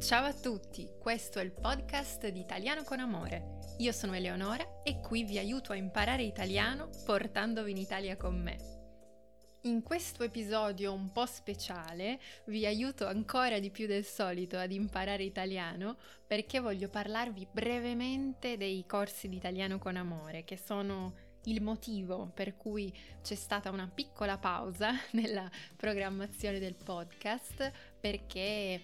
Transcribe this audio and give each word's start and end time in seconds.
Ciao 0.00 0.26
a 0.26 0.32
tutti, 0.32 0.88
questo 1.00 1.40
è 1.40 1.42
il 1.42 1.50
podcast 1.50 2.28
di 2.28 2.38
Italiano 2.38 2.84
con 2.84 3.00
Amore. 3.00 3.58
Io 3.78 3.90
sono 3.90 4.14
Eleonora 4.14 4.82
e 4.84 5.00
qui 5.00 5.24
vi 5.24 5.38
aiuto 5.38 5.72
a 5.72 5.76
imparare 5.76 6.22
italiano 6.22 6.88
portandovi 7.04 7.72
in 7.72 7.78
Italia 7.78 8.16
con 8.16 8.40
me. 8.40 8.56
In 9.62 9.82
questo 9.82 10.22
episodio 10.22 10.92
un 10.92 11.10
po' 11.10 11.26
speciale 11.26 12.20
vi 12.46 12.64
aiuto 12.64 13.08
ancora 13.08 13.58
di 13.58 13.70
più 13.70 13.88
del 13.88 14.04
solito 14.04 14.56
ad 14.56 14.70
imparare 14.70 15.24
italiano 15.24 15.98
perché 16.24 16.60
voglio 16.60 16.88
parlarvi 16.88 17.48
brevemente 17.50 18.56
dei 18.56 18.84
corsi 18.86 19.28
di 19.28 19.34
italiano 19.34 19.78
con 19.78 19.96
amore 19.96 20.44
che 20.44 20.56
sono 20.56 21.12
il 21.44 21.60
motivo 21.60 22.30
per 22.32 22.56
cui 22.56 22.96
c'è 23.20 23.34
stata 23.34 23.70
una 23.70 23.90
piccola 23.92 24.38
pausa 24.38 24.92
nella 25.12 25.50
programmazione 25.76 26.60
del 26.60 26.76
podcast 26.76 27.72
perché 27.98 28.80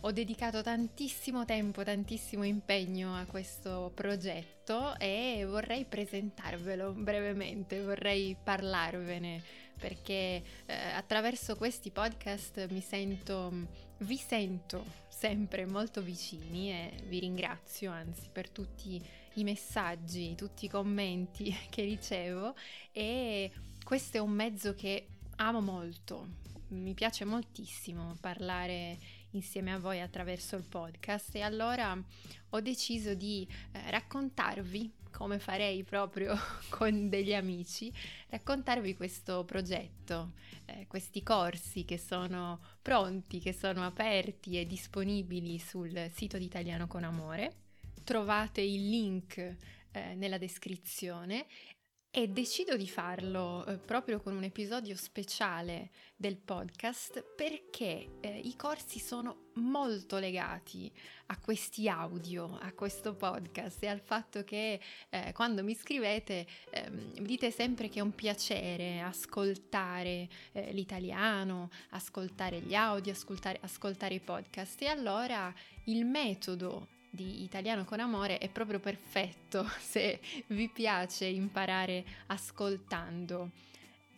ho 0.00 0.12
dedicato 0.12 0.62
tantissimo 0.62 1.44
tempo, 1.44 1.82
tantissimo 1.82 2.44
impegno 2.44 3.14
a 3.14 3.24
questo 3.24 3.90
progetto 3.94 4.96
e 4.98 5.44
vorrei 5.48 5.84
presentarvelo 5.84 6.92
brevemente, 6.92 7.82
vorrei 7.82 8.36
parlarvene 8.42 9.42
perché 9.78 10.42
eh, 10.66 10.74
attraverso 10.94 11.56
questi 11.56 11.90
podcast 11.90 12.68
mi 12.70 12.80
sento, 12.80 13.52
vi 13.98 14.16
sento 14.16 14.84
sempre 15.08 15.66
molto 15.66 16.02
vicini 16.02 16.70
e 16.70 16.92
vi 17.06 17.20
ringrazio 17.20 17.90
anzi 17.90 18.28
per 18.32 18.50
tutti 18.50 19.02
i 19.34 19.44
messaggi, 19.44 20.34
tutti 20.34 20.64
i 20.64 20.68
commenti 20.68 21.54
che 21.70 21.82
ricevo 21.82 22.54
e 22.92 23.50
questo 23.82 24.16
è 24.16 24.20
un 24.20 24.30
mezzo 24.30 24.74
che 24.74 25.06
amo 25.36 25.60
molto. 25.60 26.44
Mi 26.68 26.94
piace 26.94 27.24
moltissimo 27.24 28.16
parlare 28.20 28.98
insieme 29.36 29.72
a 29.72 29.78
voi 29.78 30.00
attraverso 30.00 30.56
il 30.56 30.64
podcast 30.64 31.34
e 31.34 31.42
allora 31.42 31.96
ho 32.50 32.60
deciso 32.60 33.14
di 33.14 33.46
eh, 33.72 33.90
raccontarvi, 33.90 34.92
come 35.10 35.38
farei 35.38 35.84
proprio 35.84 36.34
con 36.70 37.08
degli 37.08 37.34
amici, 37.34 37.92
raccontarvi 38.28 38.94
questo 38.94 39.44
progetto, 39.44 40.32
eh, 40.64 40.86
questi 40.86 41.22
corsi 41.22 41.84
che 41.84 41.98
sono 41.98 42.60
pronti, 42.82 43.38
che 43.38 43.52
sono 43.52 43.84
aperti 43.84 44.58
e 44.58 44.66
disponibili 44.66 45.58
sul 45.58 46.10
sito 46.12 46.38
di 46.38 46.44
Italiano 46.44 46.86
con 46.86 47.04
Amore. 47.04 47.64
Trovate 48.04 48.60
il 48.60 48.88
link 48.88 49.36
eh, 49.36 50.14
nella 50.14 50.38
descrizione 50.38 51.46
e 52.18 52.28
decido 52.28 52.78
di 52.78 52.88
farlo 52.88 53.66
eh, 53.66 53.76
proprio 53.76 54.22
con 54.22 54.34
un 54.34 54.42
episodio 54.42 54.96
speciale 54.96 55.90
del 56.16 56.38
podcast 56.38 57.22
perché 57.36 58.16
eh, 58.20 58.38
i 58.38 58.56
corsi 58.56 58.98
sono 58.98 59.50
molto 59.56 60.16
legati 60.16 60.90
a 61.26 61.38
questi 61.38 61.90
audio, 61.90 62.56
a 62.58 62.72
questo 62.72 63.14
podcast 63.14 63.82
e 63.82 63.88
al 63.88 64.00
fatto 64.00 64.44
che 64.44 64.80
eh, 65.10 65.32
quando 65.34 65.62
mi 65.62 65.74
scrivete 65.74 66.46
ehm, 66.70 67.18
dite 67.18 67.50
sempre 67.50 67.90
che 67.90 67.98
è 67.98 68.02
un 68.02 68.14
piacere 68.14 69.00
ascoltare 69.00 70.26
eh, 70.52 70.72
l'italiano, 70.72 71.68
ascoltare 71.90 72.60
gli 72.60 72.74
audio, 72.74 73.12
ascoltare, 73.12 73.58
ascoltare 73.60 74.14
i 74.14 74.20
podcast. 74.20 74.80
E 74.80 74.86
allora 74.86 75.52
il 75.84 76.06
metodo 76.06 76.95
di 77.16 77.42
Italiano 77.42 77.84
con 77.84 77.98
Amore 77.98 78.38
è 78.38 78.48
proprio 78.48 78.78
perfetto 78.78 79.68
se 79.80 80.20
vi 80.48 80.68
piace 80.68 81.24
imparare 81.24 82.04
ascoltando. 82.26 83.50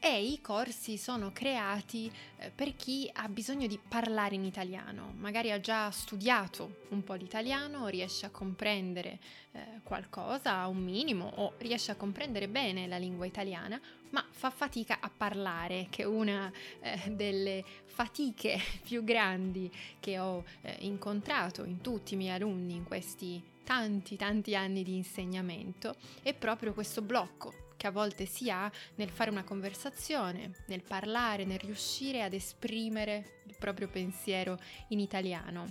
E 0.00 0.22
i 0.24 0.40
corsi 0.40 0.96
sono 0.96 1.32
creati 1.32 2.10
eh, 2.36 2.50
per 2.50 2.76
chi 2.76 3.10
ha 3.14 3.28
bisogno 3.28 3.66
di 3.66 3.80
parlare 3.88 4.36
in 4.36 4.44
italiano, 4.44 5.12
magari 5.16 5.50
ha 5.50 5.58
già 5.58 5.90
studiato 5.90 6.84
un 6.90 7.02
po' 7.02 7.16
di 7.16 7.24
italiano, 7.24 7.88
riesce 7.88 8.24
a 8.24 8.30
comprendere 8.30 9.18
eh, 9.50 9.80
qualcosa, 9.82 10.64
un 10.68 10.76
minimo, 10.84 11.32
o 11.34 11.54
riesce 11.58 11.90
a 11.90 11.96
comprendere 11.96 12.46
bene 12.46 12.86
la 12.86 12.96
lingua 12.96 13.26
italiana, 13.26 13.80
ma 14.10 14.24
fa 14.30 14.50
fatica 14.50 14.98
a 15.00 15.10
parlare, 15.14 15.88
che 15.90 16.02
è 16.02 16.06
una 16.06 16.50
eh, 16.80 17.10
delle 17.10 17.64
fatiche 17.84 18.56
più 18.84 19.02
grandi 19.02 19.68
che 19.98 20.20
ho 20.20 20.44
incontrato 20.78 21.64
in 21.64 21.80
tutti 21.80 22.14
i 22.14 22.16
miei 22.16 22.36
alunni 22.36 22.74
in 22.74 22.84
questi 22.84 23.42
tanti 23.64 24.16
tanti 24.16 24.54
anni 24.54 24.84
di 24.84 24.94
insegnamento, 24.94 25.96
è 26.22 26.32
proprio 26.34 26.72
questo 26.72 27.02
blocco 27.02 27.66
che 27.78 27.86
a 27.86 27.90
volte 27.90 28.26
si 28.26 28.50
ha 28.50 28.70
nel 28.96 29.08
fare 29.08 29.30
una 29.30 29.44
conversazione, 29.44 30.64
nel 30.66 30.82
parlare, 30.82 31.46
nel 31.46 31.60
riuscire 31.60 32.22
ad 32.22 32.34
esprimere 32.34 33.42
il 33.46 33.56
proprio 33.58 33.88
pensiero 33.88 34.58
in 34.88 34.98
italiano. 35.00 35.64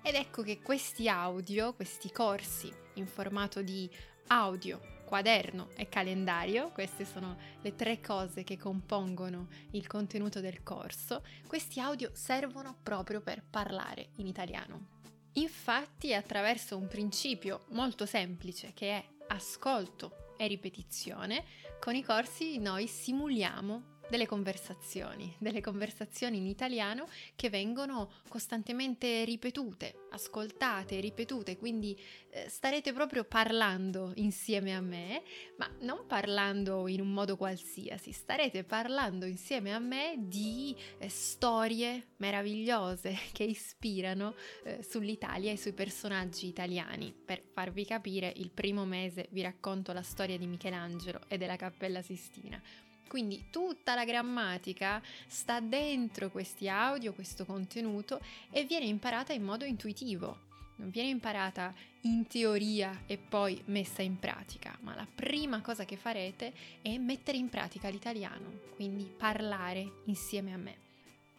Ed 0.00 0.14
ecco 0.14 0.42
che 0.42 0.62
questi 0.62 1.08
audio, 1.08 1.74
questi 1.74 2.10
corsi 2.10 2.72
in 2.94 3.06
formato 3.06 3.60
di 3.60 3.90
audio, 4.28 4.80
quaderno 5.04 5.70
e 5.74 5.88
calendario, 5.88 6.70
queste 6.70 7.04
sono 7.04 7.36
le 7.60 7.74
tre 7.74 8.00
cose 8.00 8.44
che 8.44 8.56
compongono 8.56 9.48
il 9.72 9.86
contenuto 9.86 10.40
del 10.40 10.62
corso, 10.62 11.24
questi 11.46 11.80
audio 11.80 12.10
servono 12.14 12.76
proprio 12.82 13.20
per 13.20 13.42
parlare 13.42 14.10
in 14.16 14.26
italiano. 14.26 14.96
Infatti 15.32 16.14
attraverso 16.14 16.76
un 16.76 16.86
principio 16.86 17.64
molto 17.70 18.06
semplice 18.06 18.72
che 18.74 18.90
è 18.90 19.04
ascolto 19.28 20.27
e 20.38 20.46
ripetizione, 20.46 21.44
con 21.78 21.94
i 21.94 22.02
corsi 22.02 22.58
noi 22.58 22.86
simuliamo 22.86 23.97
delle 24.08 24.26
conversazioni, 24.26 25.34
delle 25.38 25.60
conversazioni 25.60 26.38
in 26.38 26.46
italiano 26.46 27.06
che 27.36 27.50
vengono 27.50 28.10
costantemente 28.28 29.24
ripetute, 29.24 30.06
ascoltate, 30.10 31.00
ripetute, 31.00 31.56
quindi 31.58 31.98
eh, 32.30 32.48
starete 32.48 32.92
proprio 32.92 33.24
parlando 33.24 34.12
insieme 34.16 34.74
a 34.74 34.80
me, 34.80 35.22
ma 35.56 35.70
non 35.80 36.06
parlando 36.06 36.88
in 36.88 37.00
un 37.00 37.12
modo 37.12 37.36
qualsiasi, 37.36 38.12
starete 38.12 38.64
parlando 38.64 39.26
insieme 39.26 39.74
a 39.74 39.78
me 39.78 40.14
di 40.18 40.74
eh, 40.98 41.08
storie 41.08 42.14
meravigliose 42.16 43.16
che 43.32 43.44
ispirano 43.44 44.34
eh, 44.64 44.82
sull'Italia 44.82 45.52
e 45.52 45.56
sui 45.56 45.72
personaggi 45.72 46.46
italiani. 46.46 47.12
Per 47.12 47.42
farvi 47.52 47.84
capire, 47.84 48.32
il 48.36 48.50
primo 48.50 48.84
mese 48.84 49.28
vi 49.30 49.42
racconto 49.42 49.92
la 49.92 50.02
storia 50.02 50.38
di 50.38 50.46
Michelangelo 50.46 51.20
e 51.28 51.36
della 51.36 51.56
Cappella 51.56 52.02
Sistina 52.02 52.60
quindi 53.08 53.46
tutta 53.50 53.96
la 53.96 54.04
grammatica 54.04 55.02
sta 55.26 55.58
dentro 55.58 56.30
questi 56.30 56.68
audio, 56.68 57.12
questo 57.12 57.44
contenuto 57.44 58.20
e 58.50 58.64
viene 58.64 58.84
imparata 58.84 59.32
in 59.32 59.42
modo 59.42 59.64
intuitivo. 59.64 60.46
Non 60.76 60.90
viene 60.90 61.08
imparata 61.08 61.74
in 62.02 62.28
teoria 62.28 63.02
e 63.06 63.18
poi 63.18 63.60
messa 63.66 64.02
in 64.02 64.16
pratica, 64.18 64.78
ma 64.82 64.94
la 64.94 65.08
prima 65.12 65.60
cosa 65.60 65.84
che 65.84 65.96
farete 65.96 66.52
è 66.80 66.96
mettere 66.98 67.36
in 67.36 67.48
pratica 67.48 67.88
l'italiano, 67.88 68.60
quindi 68.76 69.02
parlare 69.02 70.02
insieme 70.04 70.52
a 70.52 70.56
me. 70.56 70.87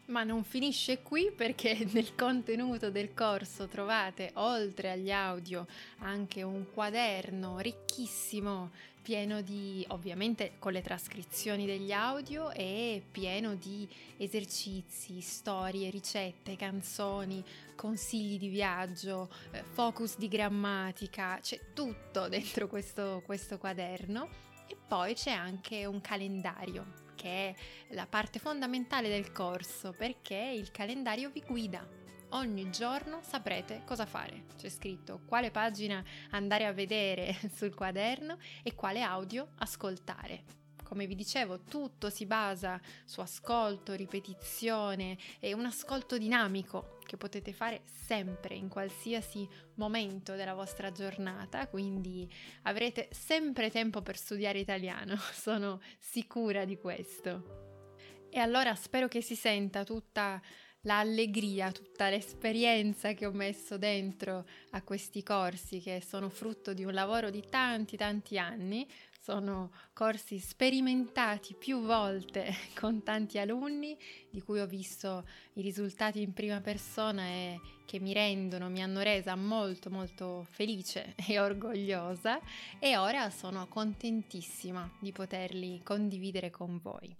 Ma 0.09 0.23
non 0.23 0.43
finisce 0.43 1.03
qui 1.03 1.31
perché 1.31 1.85
nel 1.93 2.15
contenuto 2.15 2.89
del 2.89 3.13
corso 3.13 3.67
trovate, 3.67 4.31
oltre 4.35 4.91
agli 4.91 5.11
audio, 5.11 5.67
anche 5.99 6.41
un 6.41 6.65
quaderno 6.73 7.59
ricchissimo, 7.59 8.71
pieno 9.03 9.41
di, 9.41 9.85
ovviamente 9.89 10.53
con 10.57 10.71
le 10.71 10.81
trascrizioni 10.81 11.67
degli 11.67 11.91
audio 11.91 12.51
e 12.51 13.03
pieno 13.11 13.53
di 13.53 13.87
esercizi, 14.17 15.21
storie, 15.21 15.91
ricette, 15.91 16.55
canzoni, 16.55 17.43
consigli 17.75 18.39
di 18.39 18.47
viaggio, 18.47 19.29
eh, 19.51 19.63
focus 19.63 20.17
di 20.17 20.27
grammatica, 20.27 21.37
c'è 21.39 21.59
tutto 21.75 22.27
dentro 22.29 22.67
questo, 22.67 23.21
questo 23.23 23.59
quaderno. 23.59 24.27
E 24.67 24.75
poi 24.87 25.13
c'è 25.13 25.31
anche 25.31 25.85
un 25.85 26.01
calendario 26.01 27.08
che 27.19 27.49
è 27.49 27.55
la 27.89 28.07
parte 28.07 28.39
fondamentale 28.39 29.09
del 29.09 29.33
corso 29.33 29.91
perché 29.91 30.53
il 30.55 30.71
calendario 30.71 31.29
vi 31.29 31.43
guida. 31.45 31.85
Ogni 32.29 32.69
giorno 32.71 33.19
saprete 33.23 33.81
cosa 33.85 34.05
fare. 34.05 34.45
C'è 34.55 34.69
scritto 34.69 35.19
quale 35.25 35.51
pagina 35.51 36.01
andare 36.29 36.65
a 36.65 36.71
vedere 36.71 37.35
sul 37.53 37.73
quaderno 37.73 38.37
e 38.63 38.73
quale 38.73 39.01
audio 39.01 39.49
ascoltare. 39.57 40.68
Come 40.89 41.05
vi 41.05 41.13
dicevo, 41.13 41.59
tutto 41.59 42.09
si 42.09 42.25
basa 42.25 42.81
su 43.05 43.19
ascolto, 43.19 43.93
ripetizione 43.93 45.19
e 45.39 45.53
un 45.53 45.65
ascolto 45.65 46.17
dinamico 46.17 46.97
che 47.05 47.15
potete 47.15 47.53
fare 47.53 47.83
sempre, 47.85 48.55
in 48.55 48.69
qualsiasi 48.69 49.47
momento 49.75 50.33
della 50.33 50.55
vostra 50.55 50.91
giornata, 50.91 51.67
quindi 51.67 52.27
avrete 52.63 53.07
sempre 53.11 53.69
tempo 53.69 54.01
per 54.01 54.17
studiare 54.17 54.57
italiano, 54.57 55.15
sono 55.31 55.79
sicura 55.99 56.65
di 56.65 56.75
questo. 56.75 58.25
E 58.31 58.39
allora 58.39 58.73
spero 58.73 59.07
che 59.07 59.21
si 59.21 59.35
senta 59.35 59.83
tutta 59.83 60.41
l'allegria, 60.83 61.71
tutta 61.71 62.09
l'esperienza 62.09 63.13
che 63.13 63.25
ho 63.25 63.31
messo 63.31 63.77
dentro 63.77 64.47
a 64.71 64.81
questi 64.81 65.21
corsi 65.23 65.81
che 65.81 66.01
sono 66.01 66.29
frutto 66.29 66.73
di 66.73 66.85
un 66.85 66.93
lavoro 66.93 67.29
di 67.29 67.43
tanti 67.49 67.97
tanti 67.97 68.37
anni 68.37 68.87
sono 69.19 69.71
corsi 69.93 70.39
sperimentati 70.39 71.53
più 71.53 71.81
volte 71.81 72.53
con 72.79 73.03
tanti 73.03 73.37
alunni 73.37 73.97
di 74.29 74.41
cui 74.41 74.59
ho 74.59 74.65
visto 74.65 75.27
i 75.53 75.61
risultati 75.61 76.21
in 76.21 76.33
prima 76.33 76.61
persona 76.61 77.25
e 77.25 77.59
che 77.89 77.99
mi 77.99 78.13
rendono, 78.13 78.69
mi 78.69 78.83
hanno 78.83 79.01
resa 79.01 79.35
molto 79.35 79.89
molto 79.89 80.45
felice 80.47 81.15
e 81.27 81.39
orgogliosa 81.39 82.39
e 82.77 82.95
ora 82.97 83.31
sono 83.31 83.67
contentissima 83.67 84.87
di 84.99 85.11
poterli 85.11 85.81
condividere 85.81 86.51
con 86.51 86.79
voi. 86.79 87.15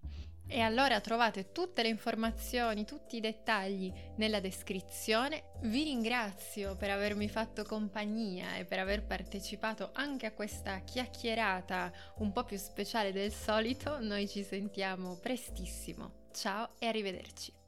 E 0.52 0.62
allora 0.62 1.00
trovate 1.00 1.52
tutte 1.52 1.82
le 1.82 1.90
informazioni, 1.90 2.86
tutti 2.86 3.18
i 3.18 3.20
dettagli 3.20 3.92
nella 4.18 4.40
descrizione. 4.40 5.54
Vi 5.62 5.84
ringrazio 5.84 6.76
per 6.76 6.92
avermi 6.92 7.28
fatto 7.30 7.64
compagnia 7.64 8.56
e 8.56 8.66
per 8.66 8.78
aver 8.78 9.04
partecipato 9.04 9.90
anche 9.94 10.28
a 10.28 10.34
questa 10.34 10.80
chiacchierata 10.80 11.92
un 12.18 12.32
po' 12.32 12.44
più 12.44 12.58
speciale 12.58 13.12
del 13.12 13.32
solito. 13.32 14.00
Noi 14.02 14.28
ci 14.28 14.44
sentiamo 14.44 15.16
prestissimo. 15.16 16.28
Ciao 16.32 16.70
e 16.80 16.88
arrivederci. 16.88 17.59